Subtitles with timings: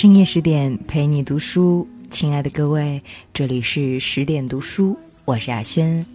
[0.00, 3.02] 深夜十点陪你读书，亲爱的各位，
[3.34, 6.06] 这里是十点读书，我是雅轩，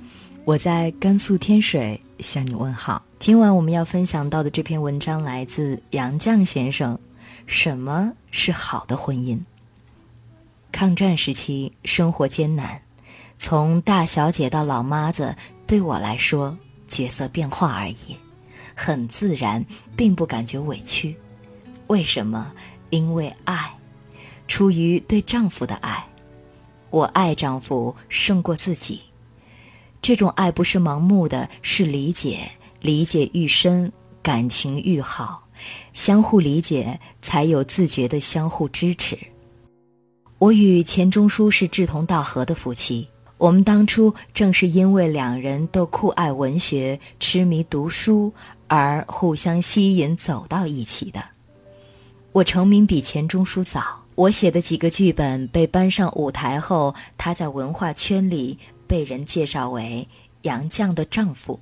[0.44, 3.06] 我在甘肃天水向你问好。
[3.20, 6.98] 今晚我们要分享到的这篇文章来自杨绛先生。
[7.46, 9.40] 什么是好的婚姻？
[10.72, 12.82] 抗战时期生活艰难，
[13.38, 15.36] 从大小姐到老妈子，
[15.68, 16.58] 对我来说
[16.88, 18.18] 角色变化而已，
[18.74, 19.64] 很自然，
[19.96, 21.16] 并不感觉委屈。
[21.86, 22.52] 为什么？
[22.90, 23.78] 因为爱，
[24.48, 26.08] 出于对丈夫的爱，
[26.90, 29.02] 我爱丈夫胜过自己。
[30.02, 35.48] 这种爱不是盲目的，是理解，理解愈深，感情愈好，
[35.94, 39.18] 相互理解才有自觉的相互支持。
[40.38, 48.32] 我与钱钟书是志同道合的夫妻，我们当初正是因为两人都酷爱文学、痴迷读书
[48.68, 51.35] 而互相吸引走到一起的。
[52.36, 60.06] 我成名比钱钟书早，我写的几个剧本被搬上舞台后，他在文化圈里被人介绍为
[60.42, 61.62] 杨绛的丈夫。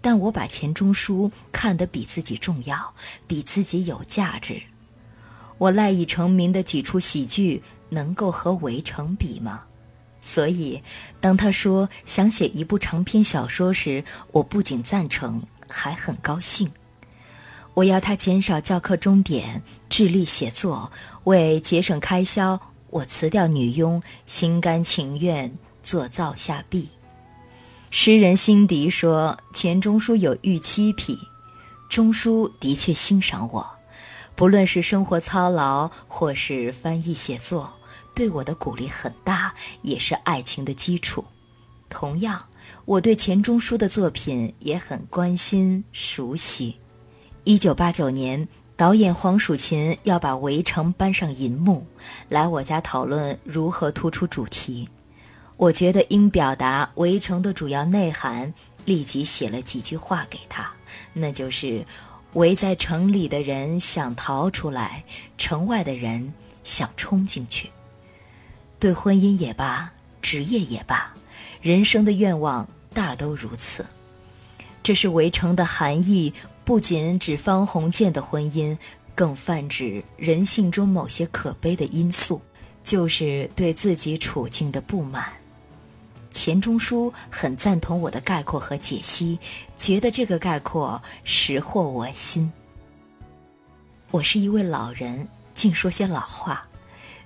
[0.00, 2.94] 但我把钱钟书看得比自己重要，
[3.26, 4.62] 比自己有价值。
[5.58, 9.64] 我赖以成名的几出喜剧能够和《围城》比吗？
[10.20, 10.80] 所以，
[11.20, 16.70] 当他说想写一部长篇小说时，我不仅赞成，还很高兴。
[17.74, 20.92] 我要他减少教课钟点，致力写作。
[21.24, 26.88] 为节省开销，我辞掉女佣，心甘情愿做灶下婢。
[27.90, 31.18] 诗人辛迪说：“钱钟书有预期癖。”
[31.88, 33.66] 钟书的确欣赏我，
[34.34, 37.72] 不论是生活操劳，或是翻译写作，
[38.14, 41.24] 对我的鼓励很大，也是爱情的基础。
[41.88, 42.42] 同样，
[42.84, 46.76] 我对钱钟书的作品也很关心熟悉。
[47.44, 51.84] 一九八九年，导演黄蜀芹要把《围城》搬上银幕，
[52.28, 54.88] 来我家讨论如何突出主题。
[55.56, 58.54] 我觉得应表达《围城》的主要内涵，
[58.84, 60.72] 立即写了几句话给他，
[61.12, 61.84] 那就是：
[62.34, 65.02] 围在城里的人想逃出来，
[65.36, 66.32] 城外的人
[66.62, 67.68] 想冲进去。
[68.78, 71.12] 对婚姻也罢，职业也罢，
[71.60, 73.84] 人生的愿望大都如此。
[74.80, 76.32] 这是《围城》的含义。
[76.64, 78.76] 不仅指方鸿渐的婚姻，
[79.14, 82.40] 更泛指人性中某些可悲的因素，
[82.84, 85.32] 就是对自己处境的不满。
[86.30, 89.38] 钱钟书很赞同我的概括和解析，
[89.76, 92.50] 觉得这个概括识获我心。
[94.10, 96.66] 我是一位老人，净说些老话，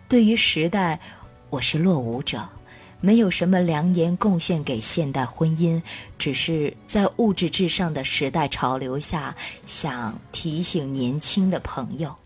[0.09, 0.99] 对于时代，
[1.51, 2.49] 我是落伍者。
[3.07, 5.81] 没有什么良言贡献给现代婚姻，
[6.19, 12.17] 只是在物质至上的时代潮流下，想提醒年轻的朋友：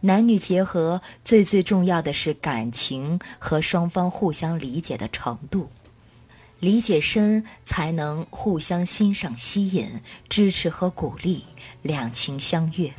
[0.00, 5.68] 男女结合最最重要的是感情和双方互相理解的程度，
[6.58, 11.44] 理解深才能互相欣赏、吸引、支持和鼓励，
[11.82, 12.92] 两情相悦。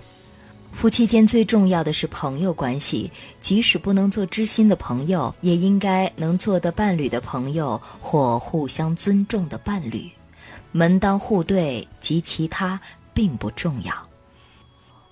[0.72, 10.10] 夫妻间最重要的是朋友关系，即使不能做知心的朋友，也应该能做的伴侣的朋友或互相尊重的伴侣。
[10.72, 12.80] 门当户对及其他
[13.14, 13.94] 并不重要。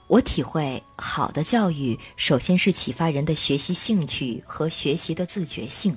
[0.08, 5.96] 我体会，好的教育首先是启发人的学习兴趣和学习的自觉性，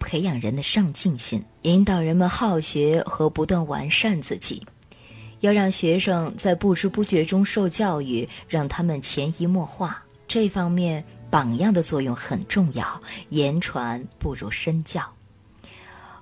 [0.00, 4.60] 培养人的上进心，引导人们好学和不断完善自己。
[5.44, 10.02] 要让学生在不知不觉中受教育，让他们潜移默化。
[10.26, 15.02] 这方面榜样的作用很重要，言传不如身教。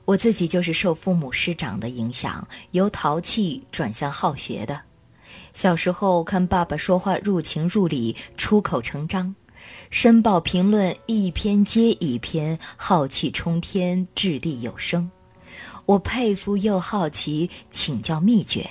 [0.04, 4.82] 我自己就是受父母师长的影响，由淘气转向好学的。
[5.52, 9.32] 小时候看爸爸说话入情入理，出口成章，
[9.90, 15.08] 申报评论一篇接一篇，浩气冲天，掷地有声。
[15.86, 18.68] 我佩服又好奇，请教秘诀。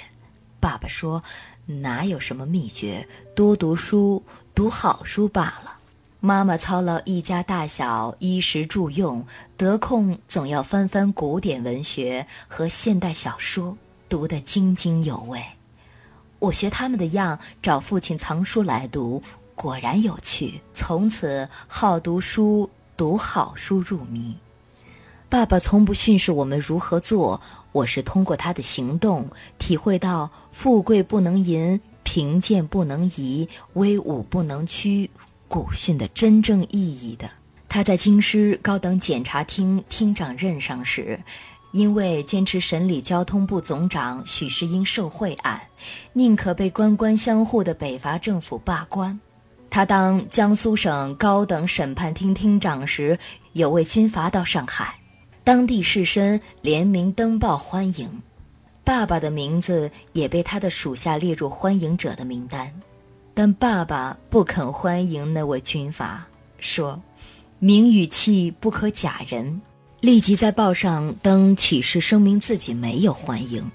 [0.61, 1.21] 爸爸说
[1.65, 3.05] ：“哪有什么秘诀，
[3.35, 4.23] 多读书，
[4.53, 5.79] 读好书罢了。”
[6.23, 9.25] 妈妈操劳一家大小衣食住用，
[9.57, 13.75] 得空总要翻翻古典文学和现代小说，
[14.07, 15.43] 读得津津有味。
[16.37, 19.23] 我学他们的样，找父亲藏书来读，
[19.55, 20.61] 果然有趣。
[20.75, 24.37] 从此好读书，读好书入迷。
[25.27, 27.41] 爸爸从不训示我们如何做，
[27.71, 35.09] 我是通过他的行动体会到“富贵不能淫，贫贱不能移，威武不能屈”
[35.47, 37.29] 古训的真正意义的。
[37.69, 41.21] 他在京师高等检察厅厅长任上时，
[41.71, 45.61] 因为坚持审理交通部总长许世英受贿案，
[46.11, 49.17] 宁可被官官相护的北伐政府罢官。
[49.69, 53.17] 他当江苏省高等审判厅厅长时，
[53.53, 54.99] 有位军阀到上海，
[55.43, 58.21] 当地士绅联名登报欢迎，
[58.83, 62.71] 爸爸的名字也被他的属下列入欢迎者的名单，
[63.33, 66.27] 但爸爸不肯欢迎那位军阀，
[66.59, 67.01] 说
[67.57, 69.61] ：“名与气不可假人。”
[69.99, 73.69] 立即在报上登启事，声明自己没有欢迎。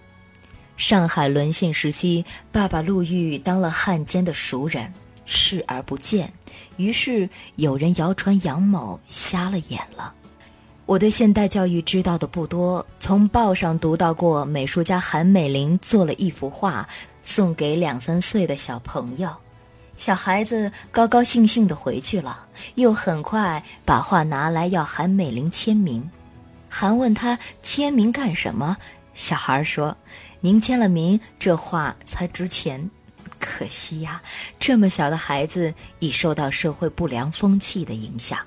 [0.77, 4.93] 上海沦陷时期，爸爸陆玉当了汉奸的熟人，
[5.25, 6.33] 视而不见。
[6.77, 10.15] 于是有人谣传杨某瞎了眼了。
[10.87, 16.89] 我对现代教育知道的不多，从报上读到过美术家韩美林做了一幅画，
[17.25, 19.29] 送给两三岁的小朋友。
[19.97, 22.47] 小孩子高高兴兴地回去了，
[22.77, 26.09] 又很快把画拿来要韩美林签名。
[26.69, 28.77] 韩问他签名干什么？
[29.13, 29.97] 小孩说
[30.39, 32.89] ：“您签了名，这画才值钱。”
[33.41, 34.23] 可惜呀，
[34.61, 38.39] 这么小的孩子已受到社会不良风气的影响，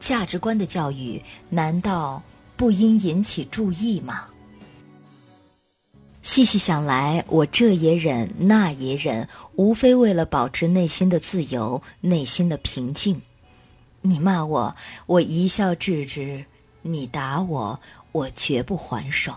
[0.00, 2.22] 价值观的教育难道
[2.56, 4.24] 不应引起注意吗？
[6.22, 13.20] 细细想来，我这也忍，那也忍，无非为了保持内心的自由，内心的平静。
[14.02, 14.74] 你骂我，
[15.06, 16.44] 我一笑置之。
[16.82, 17.78] 你打我，
[18.12, 19.34] 我绝不还手。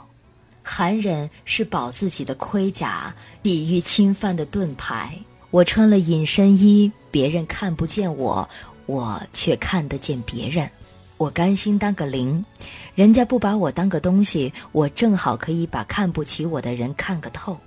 [0.62, 5.20] 寒忍是保自己的盔甲，抵御侵犯的盾牌。
[5.52, 8.50] 我穿了隐身衣，别人看不见我，
[8.86, 10.70] 我却看得见别人。
[11.18, 12.44] 我甘心当个零，
[12.96, 17.58] 人家不把我当个东西，我正好可以把看不起我的人看个透。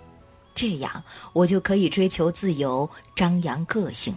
[0.54, 1.02] 这样，
[1.32, 4.16] 我就可以追求自由，张扬个性。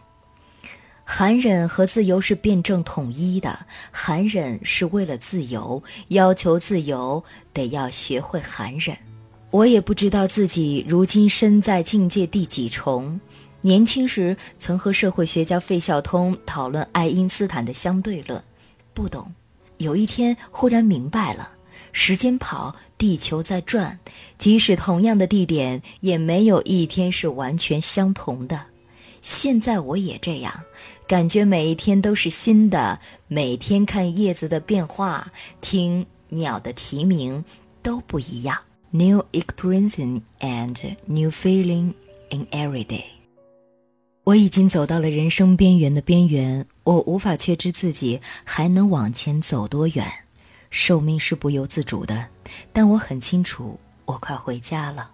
[1.04, 7.24] 寒忍和自由是辩证统一的，寒忍是为了自由，要求自由
[7.54, 8.96] 得要学会寒忍。
[9.52, 13.20] 我也不知道自己如今身在境界第几重。
[13.62, 18.42] 年轻时曾和社会学家费孝通讨论爱因斯坦的相对论，
[18.94, 19.34] 不懂。
[19.78, 21.52] 有一天忽然明白了，
[21.92, 24.00] 时间跑，地球在转，
[24.38, 28.66] 即使同样的地点，也没有一天是完全相同的。
[29.22, 30.54] 现在我也这样。
[31.06, 37.44] 感觉每一天都是新的，每天看叶子的变化，听鸟的啼鸣，
[37.82, 38.58] 都不一样。
[38.92, 41.94] New experiencing and new feeling
[42.30, 43.19] in every day。
[44.30, 50.06] 我已经走到了人生边缘的边缘，我无法确知自己还能往前走多远。
[50.70, 52.28] 寿命是不由自主的，
[52.72, 55.10] 但我很清楚，我快回家了。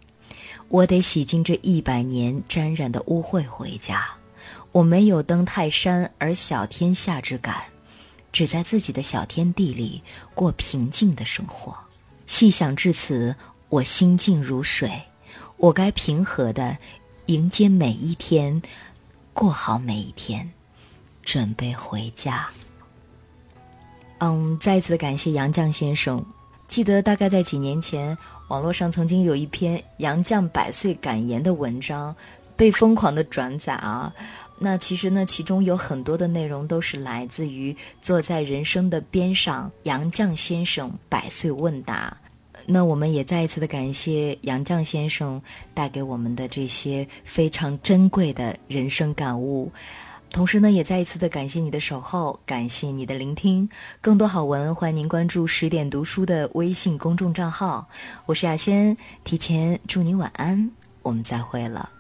[0.68, 4.06] 我得洗净这一百年沾染的污秽回家。
[4.74, 7.56] 我没有登泰山而小天下之感，
[8.34, 10.04] 只在自己的小天地里
[10.34, 11.74] 过平静的生活。
[12.26, 13.34] 细想至此，
[13.70, 14.92] 我心静如水。
[15.56, 16.78] 我该平和的
[17.28, 18.62] 迎接每一天，
[19.36, 20.50] 过好每一天，
[21.22, 22.48] 准备回家。
[24.20, 26.26] 嗯，再次感谢杨绛先生。
[26.70, 28.18] 记得大概在几年前，
[28.48, 32.16] 网络上曾经有一篇杨绛百岁感言的文章，
[32.56, 34.12] 被疯狂的转载啊。
[34.58, 42.18] 那其实呢，其中有很多的内容都是来自于坐在人生的边上杨绛先生百岁问答。
[42.68, 45.42] 那我们也再一次的感谢杨绛先生
[45.74, 49.72] 带给我们的这些非常珍贵的人生感悟。
[50.32, 53.70] 同时呢，也再一次的感谢你的守候，感谢你的聆听。
[54.02, 57.88] 更多好文，欢迎您关注十点读书的微信公众账号。
[58.26, 60.72] 我是亚轩，提前祝你晚安，
[61.04, 61.95] 我们再会了。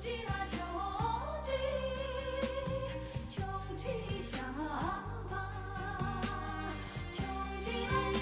[0.00, 0.16] 穷极
[3.28, 3.44] 穷，
[3.76, 3.84] 穷
[4.22, 5.30] 相伴；
[7.12, 7.18] 穷
[7.62, 7.68] 极
[8.16, 8.18] 穷，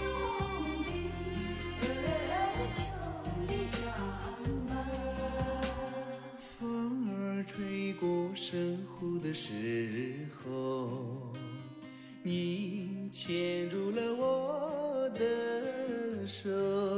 [2.75, 3.79] 穷相
[4.67, 4.71] 伴。
[6.59, 6.59] 风
[7.13, 8.03] 儿吹过
[8.35, 11.33] 神湖的时候，
[12.25, 16.98] 你牵住了我的手。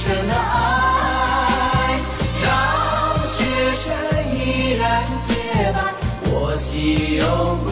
[0.00, 1.98] 深的爱
[2.40, 2.48] 让
[3.26, 3.84] 雪山
[4.32, 5.92] 依然洁白
[6.30, 7.67] 我心永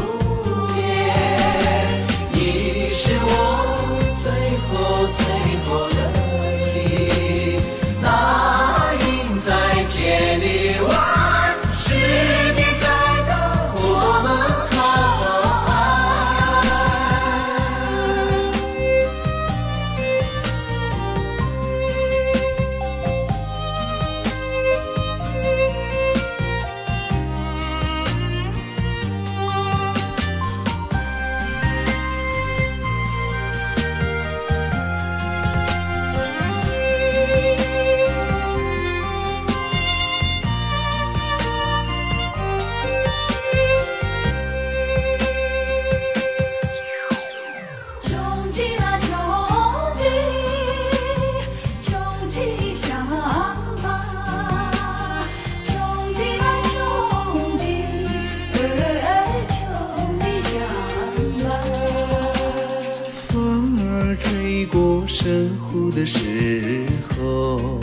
[65.90, 67.80] 的时候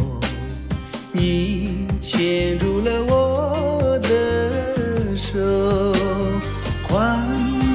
[1.11, 5.39] 你牵住了我的手
[6.87, 7.17] 宽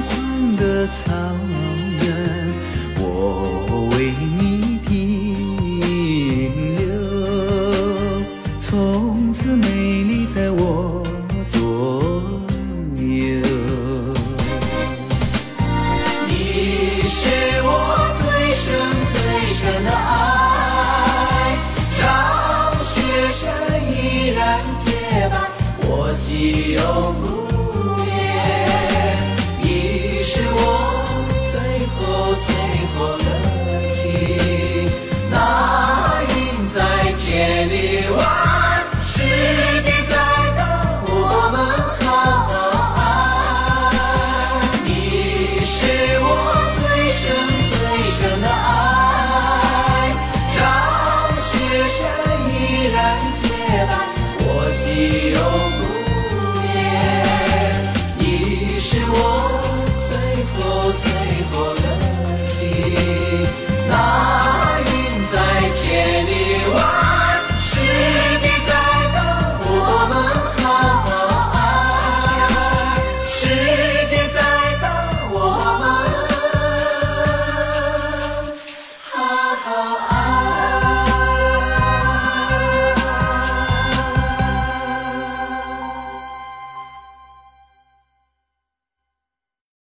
[0.07, 1.13] 宽的草
[2.01, 2.53] 原
[2.99, 5.79] 我为你停
[6.77, 6.87] 留。
[8.59, 11.03] 从此美丽在我
[11.47, 11.59] 左
[12.95, 13.41] 右。
[16.27, 17.48] 你是
[26.79, 27.18] your